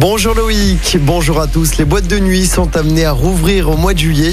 Bonjour 0.00 0.32
Loïc, 0.32 0.96
bonjour 1.00 1.40
à 1.40 1.48
tous. 1.48 1.76
Les 1.76 1.84
boîtes 1.84 2.06
de 2.06 2.20
nuit 2.20 2.46
sont 2.46 2.76
amenées 2.76 3.04
à 3.04 3.10
rouvrir 3.10 3.68
au 3.68 3.76
mois 3.76 3.94
de 3.94 3.98
juillet. 3.98 4.30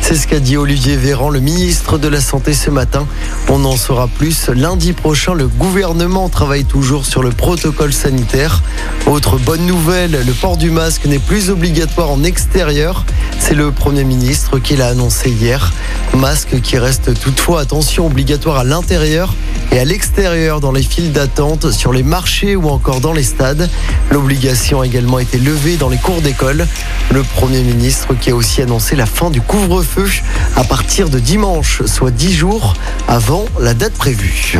C'est 0.00 0.14
ce 0.14 0.28
qu'a 0.28 0.38
dit 0.38 0.56
Olivier 0.56 0.96
Véran, 0.96 1.28
le 1.28 1.40
ministre 1.40 1.98
de 1.98 2.06
la 2.06 2.20
Santé 2.20 2.54
ce 2.54 2.70
matin. 2.70 3.04
On 3.48 3.64
en 3.64 3.76
saura 3.76 4.06
plus 4.06 4.48
lundi 4.48 4.92
prochain. 4.92 5.34
Le 5.34 5.48
gouvernement 5.48 6.28
travaille 6.28 6.64
toujours 6.64 7.04
sur 7.04 7.24
le 7.24 7.30
protocole 7.30 7.92
sanitaire. 7.92 8.62
Autre 9.06 9.38
bonne 9.38 9.66
nouvelle, 9.66 10.12
le 10.24 10.32
port 10.34 10.56
du 10.56 10.70
masque 10.70 11.04
n'est 11.06 11.18
plus 11.18 11.50
obligatoire 11.50 12.12
en 12.12 12.22
extérieur. 12.22 13.04
C'est 13.40 13.56
le 13.56 13.72
Premier 13.72 14.04
ministre 14.04 14.60
qui 14.60 14.76
l'a 14.76 14.86
annoncé 14.86 15.30
hier. 15.30 15.72
Masque 16.14 16.60
qui 16.60 16.78
reste 16.78 17.18
toutefois, 17.20 17.60
attention, 17.60 18.06
obligatoire 18.06 18.58
à 18.58 18.64
l'intérieur 18.64 19.34
et 19.72 19.78
à 19.78 19.84
l'extérieur 19.84 20.60
dans 20.60 20.72
les 20.72 20.82
files 20.82 21.12
d'attente, 21.12 21.70
sur 21.70 21.92
les 21.92 22.02
marchés 22.02 22.56
ou 22.56 22.68
encore 22.68 23.00
dans 23.00 23.12
les 23.12 23.22
stades. 23.22 23.68
L'obligation 24.10 24.80
a 24.80 24.86
également 25.08 25.20
été 25.20 25.38
levée 25.38 25.76
dans 25.78 25.88
les 25.88 25.96
cours 25.96 26.20
d'école. 26.20 26.66
Le 27.12 27.22
Premier 27.22 27.62
ministre 27.62 28.08
qui 28.20 28.30
a 28.30 28.34
aussi 28.34 28.60
annoncé 28.60 28.94
la 28.94 29.06
fin 29.06 29.30
du 29.30 29.40
couvre-feu 29.40 30.06
à 30.54 30.64
partir 30.64 31.08
de 31.08 31.18
dimanche, 31.18 31.82
soit 31.86 32.10
10 32.10 32.34
jours 32.34 32.74
avant 33.06 33.46
la 33.58 33.72
date 33.72 33.94
prévue. 33.94 34.58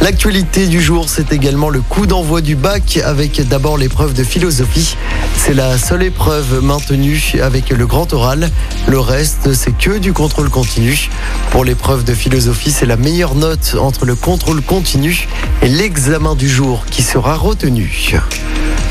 L'actualité 0.00 0.68
du 0.68 0.80
jour, 0.80 1.08
c'est 1.08 1.32
également 1.32 1.70
le 1.70 1.80
coup 1.80 2.06
d'envoi 2.06 2.40
du 2.40 2.54
bac 2.54 3.00
avec 3.04 3.48
d'abord 3.48 3.76
l'épreuve 3.76 4.14
de 4.14 4.22
philosophie. 4.22 4.96
C'est 5.36 5.54
la 5.54 5.76
seule 5.76 6.04
épreuve 6.04 6.62
maintenue 6.62 7.34
avec 7.42 7.70
le 7.70 7.86
grand 7.86 8.12
oral. 8.12 8.50
Le 8.86 9.00
reste, 9.00 9.54
c'est 9.54 9.76
que 9.76 9.98
du 9.98 10.12
contrôle 10.12 10.50
continu. 10.50 11.10
Pour 11.50 11.64
l'épreuve 11.64 12.04
de 12.04 12.14
philosophie, 12.14 12.70
c'est 12.70 12.86
la 12.86 12.96
meilleure 12.96 13.34
note 13.34 13.76
entre 13.80 14.04
le 14.04 14.14
contrôle 14.14 14.62
continu 14.62 15.26
et 15.62 15.68
l'examen 15.68 16.36
du 16.36 16.48
jour 16.48 16.84
qui 16.88 17.02
sera 17.02 17.34
retenu. 17.34 18.20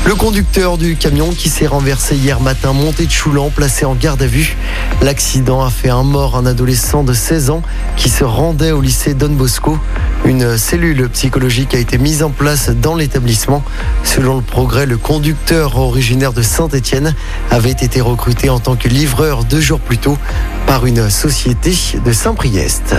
Le 0.06 0.14
conducteur 0.14 0.76
du 0.76 0.96
camion 0.96 1.30
qui 1.30 1.48
s'est 1.48 1.66
renversé 1.66 2.14
hier 2.14 2.38
matin 2.38 2.74
monté 2.74 3.06
de 3.06 3.10
Choulan, 3.10 3.48
placé 3.48 3.86
en 3.86 3.94
garde 3.94 4.20
à 4.20 4.26
vue. 4.26 4.54
L'accident 5.00 5.64
a 5.64 5.70
fait 5.70 5.88
un 5.88 6.02
mort, 6.02 6.36
un 6.36 6.44
adolescent 6.44 7.04
de 7.04 7.14
16 7.14 7.48
ans 7.48 7.62
qui 7.96 8.10
se 8.10 8.22
rendait 8.22 8.72
au 8.72 8.82
lycée 8.82 9.14
Don 9.14 9.30
Bosco. 9.30 9.78
Une 10.26 10.58
cellule 10.58 11.08
psychologique 11.08 11.74
a 11.74 11.78
été 11.78 11.96
mise 11.96 12.22
en 12.22 12.28
place 12.28 12.68
dans 12.68 12.94
l'établissement. 12.94 13.64
Selon 14.02 14.36
le 14.36 14.42
progrès, 14.42 14.84
le 14.84 14.98
conducteur 14.98 15.78
originaire 15.78 16.34
de 16.34 16.42
Saint-Étienne 16.42 17.14
avait 17.50 17.70
été 17.70 18.02
recruté 18.02 18.50
en 18.50 18.58
tant 18.58 18.76
que 18.76 18.88
livreur 18.88 19.44
deux 19.44 19.60
jours 19.60 19.80
plus 19.80 19.98
tôt 19.98 20.18
par 20.66 20.84
une 20.84 21.08
société 21.08 21.74
de 22.04 22.12
Saint-Priest. 22.12 22.94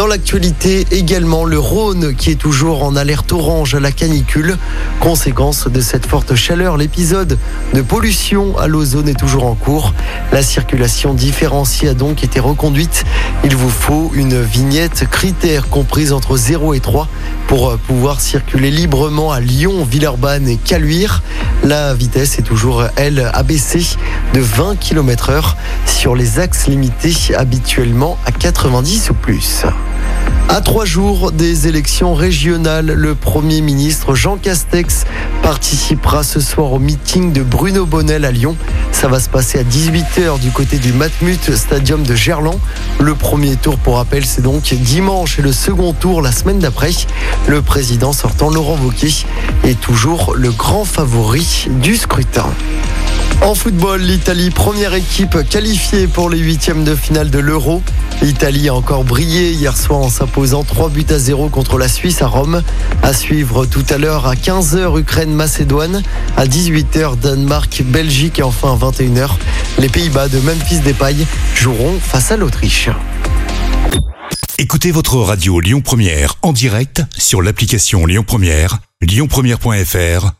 Dans 0.00 0.06
l'actualité 0.06 0.86
également, 0.92 1.44
le 1.44 1.58
Rhône 1.58 2.14
qui 2.14 2.30
est 2.30 2.36
toujours 2.36 2.84
en 2.84 2.96
alerte 2.96 3.32
orange 3.32 3.74
à 3.74 3.80
la 3.80 3.92
canicule. 3.92 4.56
Conséquence 4.98 5.68
de 5.68 5.82
cette 5.82 6.06
forte 6.06 6.34
chaleur, 6.34 6.78
l'épisode 6.78 7.36
de 7.74 7.82
pollution 7.82 8.56
à 8.56 8.66
l'ozone 8.66 9.10
est 9.10 9.18
toujours 9.18 9.44
en 9.44 9.54
cours. 9.54 9.92
La 10.32 10.42
circulation 10.42 11.12
différenciée 11.12 11.90
a 11.90 11.92
donc 11.92 12.24
été 12.24 12.40
reconduite. 12.40 13.04
Il 13.44 13.54
vous 13.54 13.68
faut 13.68 14.10
une 14.14 14.40
vignette 14.40 15.06
critère 15.10 15.68
comprise 15.68 16.14
entre 16.14 16.38
0 16.38 16.72
et 16.72 16.80
3 16.80 17.06
pour 17.46 17.76
pouvoir 17.76 18.22
circuler 18.22 18.70
librement 18.70 19.32
à 19.32 19.40
Lyon, 19.40 19.84
Villeurbanne 19.84 20.48
et 20.48 20.56
Caluire. 20.56 21.22
La 21.62 21.92
vitesse 21.92 22.38
est 22.38 22.42
toujours, 22.42 22.84
elle, 22.96 23.30
abaissée 23.34 23.84
de 24.32 24.40
20 24.40 24.76
km 24.76 25.28
heure 25.28 25.58
sur 25.84 26.16
les 26.16 26.38
axes 26.38 26.68
limités 26.68 27.34
habituellement 27.36 28.16
à 28.24 28.32
90 28.32 29.10
ou 29.10 29.14
plus. 29.14 29.66
À 30.52 30.60
trois 30.62 30.84
jours 30.84 31.30
des 31.30 31.68
élections 31.68 32.12
régionales, 32.12 32.86
le 32.86 33.14
Premier 33.14 33.60
ministre 33.60 34.16
Jean 34.16 34.36
Castex 34.36 35.04
participera 35.44 36.24
ce 36.24 36.40
soir 36.40 36.72
au 36.72 36.80
meeting 36.80 37.32
de 37.32 37.44
Bruno 37.44 37.86
Bonnel 37.86 38.24
à 38.24 38.32
Lyon. 38.32 38.56
Ça 38.90 39.06
va 39.06 39.20
se 39.20 39.28
passer 39.28 39.60
à 39.60 39.62
18h 39.62 40.40
du 40.40 40.50
côté 40.50 40.78
du 40.78 40.92
Matmut 40.92 41.54
Stadium 41.54 42.02
de 42.02 42.16
Gerland. 42.16 42.58
Le 42.98 43.14
premier 43.14 43.54
tour, 43.54 43.78
pour 43.78 43.98
rappel, 43.98 44.26
c'est 44.26 44.42
donc 44.42 44.74
dimanche 44.74 45.38
et 45.38 45.42
le 45.42 45.52
second 45.52 45.92
tour 45.92 46.20
la 46.20 46.32
semaine 46.32 46.58
d'après. 46.58 46.90
Le 47.46 47.62
président 47.62 48.12
sortant 48.12 48.50
Laurent 48.50 48.76
Wauquiez 48.82 49.24
est 49.62 49.80
toujours 49.80 50.34
le 50.34 50.50
grand 50.50 50.84
favori 50.84 51.68
du 51.80 51.94
scrutin. 51.94 52.50
En 53.42 53.54
football, 53.54 54.02
l'Italie, 54.02 54.50
première 54.50 54.94
équipe 54.94 55.48
qualifiée 55.48 56.06
pour 56.06 56.30
les 56.30 56.38
huitièmes 56.38 56.84
de 56.84 56.94
finale 56.94 57.30
de 57.30 57.38
l'Euro. 57.38 57.82
L'Italie 58.22 58.68
a 58.68 58.74
encore 58.74 59.04
brillé 59.04 59.52
hier 59.52 59.76
soir 59.76 60.00
en 60.00 60.10
s'imposant 60.10 60.62
3 60.62 60.90
buts 60.90 61.06
à 61.08 61.18
0 61.18 61.48
contre 61.48 61.78
la 61.78 61.88
Suisse 61.88 62.20
à 62.22 62.26
Rome. 62.26 62.62
À 63.02 63.12
suivre 63.14 63.64
tout 63.66 63.84
à 63.88 63.96
l'heure 63.96 64.26
à 64.26 64.34
15h 64.34 65.00
Ukraine-Macédoine, 65.00 66.02
à 66.36 66.46
18h 66.46 67.18
Danemark, 67.18 67.82
Belgique 67.86 68.38
et 68.38 68.42
enfin 68.42 68.74
à 68.74 68.76
21h 68.76 69.30
les 69.78 69.88
Pays-Bas 69.88 70.28
de 70.28 70.38
Memphis 70.40 70.80
Depay 70.80 71.16
joueront 71.54 71.98
face 72.00 72.32
à 72.32 72.36
l'Autriche. 72.36 72.90
Écoutez 74.58 74.90
votre 74.90 75.16
radio 75.16 75.58
Lyon 75.60 75.80
Première 75.80 76.34
en 76.42 76.52
direct 76.52 77.02
sur 77.16 77.40
l'application 77.40 78.04
Lyon 78.04 78.24
Première, 78.26 78.78
lyonpremière.fr 79.00 80.39